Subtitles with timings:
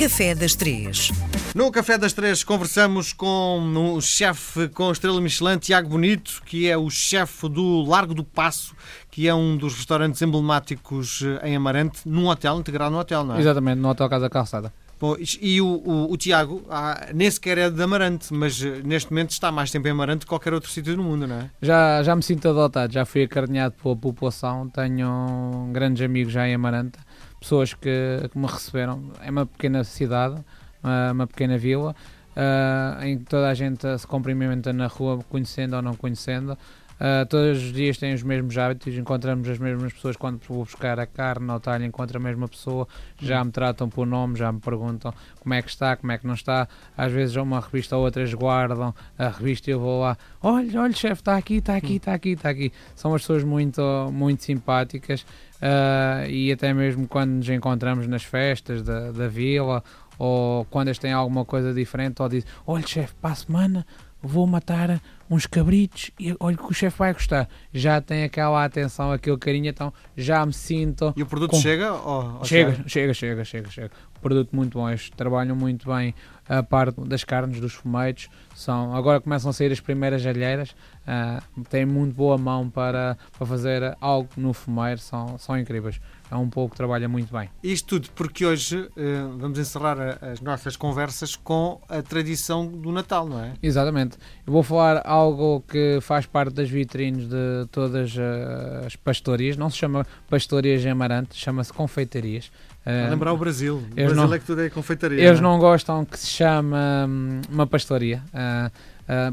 [0.00, 1.12] Café das Três.
[1.54, 3.60] No Café das Três conversamos com
[3.94, 8.74] o chefe com estrela Michelin, Tiago Bonito, que é o chefe do Largo do Passo,
[9.10, 13.40] que é um dos restaurantes emblemáticos em Amarante, num hotel, integrado no hotel, não é?
[13.40, 14.72] Exatamente, no Hotel Casa Calçada.
[14.98, 19.10] Bom, e o, o, o Tiago ah, nem sequer é de Amarante, mas eh, neste
[19.10, 21.50] momento está mais tempo em Amarante que qualquer outro sítio do mundo, não é?
[21.60, 26.54] Já, já me sinto adotado, já fui acarinhado pela população, tenho grandes amigos já em
[26.54, 26.98] Amarante,
[27.40, 29.10] pessoas que, que me receberam.
[29.22, 30.36] É uma pequena cidade,
[30.82, 31.96] uma, uma pequena vila,
[32.36, 36.56] uh, em que toda a gente se cumprimenta na rua, conhecendo ou não conhecendo.
[37.00, 41.00] Uh, todos os dias têm os mesmos hábitos, encontramos as mesmas pessoas quando vou buscar
[41.00, 42.86] a carne ou talho, encontro a mesma pessoa,
[43.18, 46.26] já me tratam por nome, já me perguntam como é que está, como é que
[46.26, 46.68] não está.
[46.94, 50.92] Às vezes uma revista ou outras guardam a revista e eu vou lá, olha, olha,
[50.92, 52.70] chefe, está aqui, está aqui, está aqui, está aqui.
[52.94, 53.80] São as pessoas muito,
[54.12, 55.24] muito simpáticas
[55.62, 59.82] uh, e até mesmo quando nos encontramos nas festas da, da vila
[60.18, 63.86] ou quando eles têm alguma coisa diferente, ou dizem, olha, chefe, para a semana
[64.22, 65.00] vou matar
[65.30, 67.48] uns cabritos e olha que o chefe vai gostar.
[67.72, 71.14] Já tem aquela atenção, aquele carinho, então já me sinto.
[71.16, 71.56] E o produto com...
[71.60, 71.92] chega?
[71.92, 73.90] Ou, chega, chega, chega, chega, chega.
[74.20, 74.88] Produto muito bom.
[74.88, 76.14] Eles trabalham muito bem
[76.48, 78.28] a parte das carnes, dos fumeiros.
[78.54, 80.74] São, agora começam a sair as primeiras alheiras.
[81.06, 84.98] Uh, têm muito boa mão para, para fazer algo no fumeiro.
[85.00, 86.00] São, são incríveis
[86.30, 87.50] é um pouco que trabalha muito bem.
[87.62, 93.28] Isto tudo porque hoje uh, vamos encerrar as nossas conversas com a tradição do Natal,
[93.28, 93.54] não é?
[93.60, 94.16] Exatamente.
[94.46, 95.19] Eu vou falar algo
[95.68, 99.56] que faz parte das vitrines de todas uh, as pastorias.
[99.56, 102.50] Não se chama pastorias em Amarante, chama-se confeitarias.
[102.84, 103.76] A lembrar o Brasil.
[103.76, 105.22] O Brasil não, é que tudo é confeitaria.
[105.22, 105.52] Eles não, é?
[105.52, 108.22] não gostam que se chame um, uma pastoria.
[108.32, 108.70] Uh,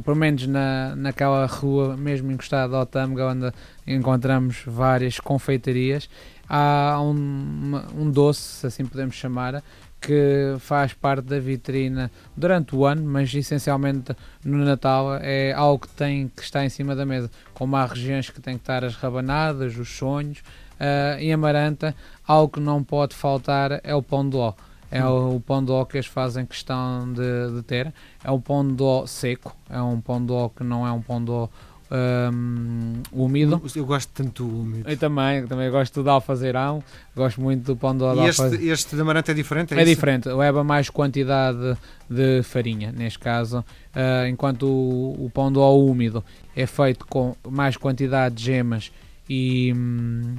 [0.04, 3.52] pelo menos na, naquela rua mesmo encostada ao Tâmega, onde
[3.86, 6.10] encontramos várias confeitarias,
[6.50, 9.64] há um, um doce, se assim podemos chamar,
[10.00, 15.94] que faz parte da vitrina durante o ano, mas essencialmente no Natal é algo que
[15.94, 17.30] tem que estar em cima da mesa.
[17.54, 20.40] Como há regiões que têm que estar as rabanadas, os sonhos,
[20.80, 21.96] uh, em Amaranta,
[22.26, 24.54] algo que não pode faltar é o pão de ló
[24.92, 27.94] é o, o pão de ló que eles fazem questão de, de, ter.
[28.24, 31.02] É um pão de ló seco, é um pão de ló que não é um
[31.02, 31.50] pão de ló
[31.92, 33.62] um, úmido.
[33.76, 34.90] Eu gosto tanto do úmido.
[34.90, 36.84] Eu também, também gosto do alfazeirão,
[37.16, 39.74] gosto muito do pão de ló E este, este de amarante é diferente?
[39.74, 41.78] É, é diferente, leva mais quantidade
[42.10, 46.24] de farinha, neste caso, uh, enquanto o, o pão ló úmido
[46.56, 48.92] é feito com mais quantidade de gemas
[49.30, 49.74] e...
[49.76, 50.36] Hum,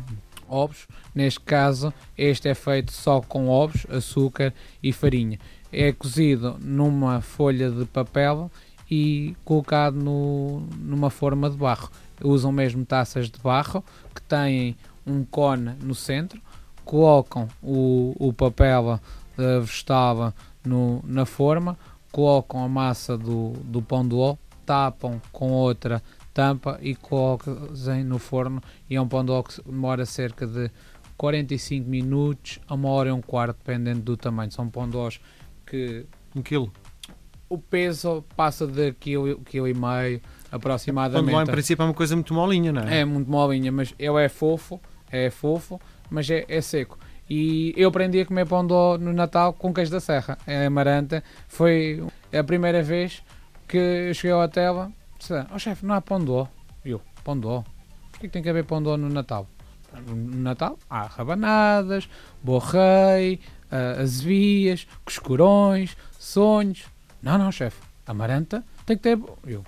[0.49, 0.87] ovos.
[1.15, 5.39] Neste caso, este é feito só com ovos, açúcar e farinha.
[5.71, 8.51] É cozido numa folha de papel
[8.91, 11.91] e colocado no, numa forma de barro.
[12.23, 13.85] Usam mesmo taças de barro
[14.15, 14.77] que têm
[15.07, 16.41] um cone no centro,
[16.85, 19.01] colocam o, o papel
[19.39, 20.33] uh, vegetal
[20.65, 21.79] no, na forma,
[22.11, 26.03] colocam a massa do, do pão de ló, tapam com outra
[26.35, 27.55] tampa e colocam
[28.05, 30.71] no forno e é um pão de ló que demora cerca de
[31.19, 34.53] 45 minutos a uma hora e um quarto, dependendo do tamanho.
[34.53, 35.21] São pão de lós
[35.67, 36.07] que...
[36.35, 36.73] Um quilo?
[37.49, 40.21] O peso passa de quilo, quilo e meio,
[40.53, 41.27] aproximadamente.
[41.27, 43.01] De ló, em princípio, é uma coisa muito molinha, não é?
[43.01, 46.99] É, muito molinha, mas ele é fofo, é fofo, mas é, é seco.
[47.29, 50.67] E eu aprendi a comer pão de ló no Natal com queijo da serra, é
[50.67, 51.23] amaranta.
[51.47, 53.23] Foi a primeira vez
[53.67, 54.93] que eu cheguei ao hotel
[55.31, 56.47] Ó oh, chefe, não há pão de ó.
[56.85, 57.63] Eu, pão de ó?
[58.13, 59.47] Porquê que tem que haver pão de ó no Natal?
[60.07, 62.09] No Natal há rabanadas,
[62.43, 63.41] borrei,
[63.73, 66.85] uh, azevias, coscurões, sonhos.
[67.23, 69.19] Não, não, chefe, amaranta tem que ter.
[69.47, 69.65] Eu,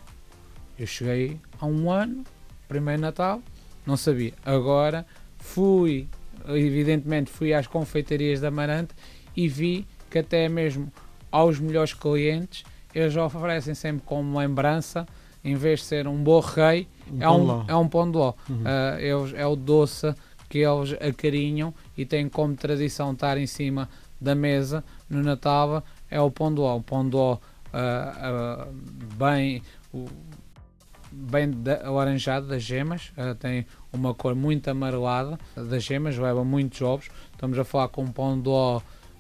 [0.79, 2.25] eu cheguei há um ano,
[2.69, 3.43] primeiro Natal,
[3.87, 4.33] não sabia.
[4.45, 5.07] Agora
[5.39, 6.09] fui,
[6.49, 8.95] evidentemente, fui às confeitarias da Amarante
[9.37, 10.93] e vi que até mesmo
[11.31, 15.07] aos melhores clientes eles oferecem sempre como lembrança
[15.45, 18.35] em vez de ser um borrei, um é, um, é um pão de ló.
[18.49, 18.63] Uhum.
[18.63, 20.15] Uh, é, é o doce
[20.49, 23.89] que eles acarinham e têm como tradição estar em cima
[24.21, 26.31] da mesa no Natal, é o
[26.61, 26.77] ló.
[26.77, 27.39] O ló uh,
[27.73, 28.73] uh,
[29.17, 29.63] bem,
[31.13, 31.51] bem
[31.85, 37.09] alaranjado das gemas, tem uma cor muito amarelada das gemas, leva muitos ovos.
[37.33, 38.41] Estamos a falar com um pão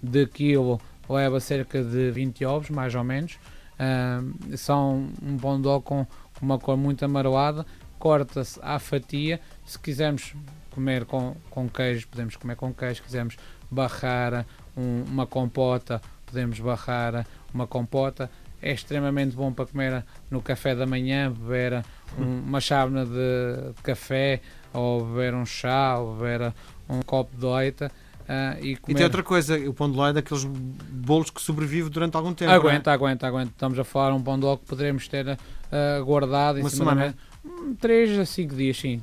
[0.02, 3.38] de quilo, leva cerca de 20 ovos, mais ou menos.
[3.80, 6.06] Uh, são um de com, com
[6.42, 7.64] uma cor muito amarelada,
[7.98, 9.40] corta-se à fatia.
[9.64, 10.34] Se quisermos
[10.70, 12.96] comer com, com queijo, podemos comer com queijo.
[12.96, 13.36] Se quisermos
[13.70, 16.00] barrar um, uma compota,
[16.30, 18.30] podemos barrar uma compota.
[18.62, 21.82] É extremamente bom para comer no café da manhã, beber
[22.18, 24.40] um, uma chávena de, café,
[24.72, 26.52] ou beber um chá, ou beber
[26.88, 27.84] um copo de leite.
[27.84, 31.88] Uh, e, e, tem outra coisa, o pão de ló é daqueles bolos que sobrevive
[31.88, 32.52] durante algum tempo.
[32.52, 32.94] Aguenta, é?
[32.94, 33.50] aguenta, aguenta.
[33.50, 37.14] Estamos a falar um pão de ló que poderemos ter uh, guardado uma semana.
[37.74, 39.00] 3 a 5 dias, sim,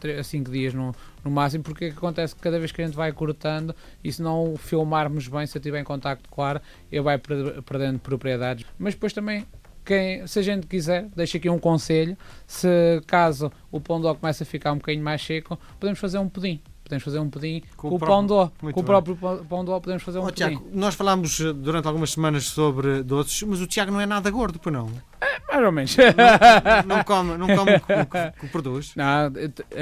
[0.00, 2.82] 3 a 5 dias no, no máximo, porque é que acontece que cada vez que
[2.82, 6.28] a gente vai cortando e se não o filmarmos bem, se eu estiver em contacto
[6.28, 8.64] com o ar, ele vai perdendo propriedades.
[8.78, 9.46] Mas depois também
[9.86, 14.42] quem, se a gente quiser, deixo aqui um conselho: se caso o pão de comece
[14.42, 16.60] a ficar um bocadinho mais seco, podemos fazer um pudim.
[16.82, 18.50] Podemos fazer um pudim com, com o, pão dó.
[18.60, 18.74] Com bem.
[18.76, 20.36] o próprio pão dó podemos fazer um oh, pudim.
[20.36, 24.30] Tiago, nós falámos eh, durante algumas semanas sobre doces, mas o Tiago não é nada
[24.30, 24.88] gordo, pois não?
[25.56, 25.96] Mais ou menos.
[25.96, 28.94] Não, não come, não come o que, que, produz?
[28.94, 29.32] Não,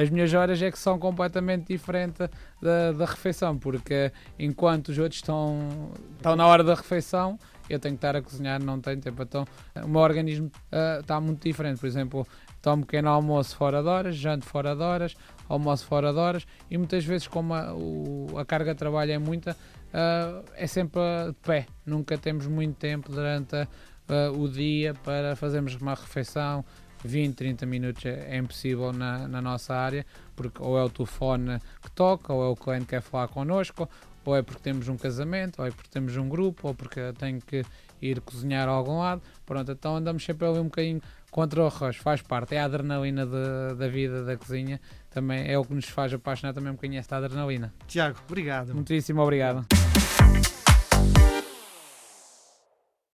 [0.00, 2.28] as minhas horas é que são completamente diferentes
[2.62, 7.36] da, da refeição, porque enquanto os outros estão, estão na hora da refeição,
[7.68, 9.20] eu tenho que estar a cozinhar, não tenho tempo.
[9.22, 9.44] Então,
[9.82, 11.80] o meu organismo uh, está muito diferente.
[11.80, 12.26] Por exemplo,
[12.62, 15.16] tomo pequeno almoço fora de horas, janto fora de horas,
[15.48, 19.18] almoço fora de horas e muitas vezes, como a, o, a carga de trabalho é
[19.18, 21.66] muita, uh, é sempre de pé.
[21.84, 23.66] Nunca temos muito tempo durante
[24.08, 26.64] uh, o dia para fazermos uma refeição.
[27.04, 31.58] 20, 30 minutos é, é impossível na, na, nossa área, porque ou é o telefone
[31.82, 33.86] que toca, ou é o cliente que quer falar connosco,
[34.24, 37.42] ou é porque temos um casamento, ou é porque temos um grupo, ou porque tenho
[37.42, 37.62] que
[38.00, 39.22] ir cozinhar a algum lado.
[39.44, 43.26] Pronto, então andamos sempre ali um bocadinho contra o arroz, faz parte, é a adrenalina
[43.26, 44.80] de, da vida da cozinha,
[45.10, 47.74] também é o que nos faz apaixonar também um bocadinho esta adrenalina.
[47.86, 48.74] Tiago, obrigado.
[48.74, 49.83] Muitíssimo obrigado.